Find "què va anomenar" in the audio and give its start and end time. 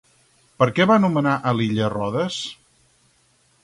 0.79-1.35